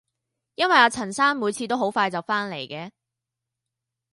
[0.55, 2.89] 因為阿陳生每次都好快就返嚟嘅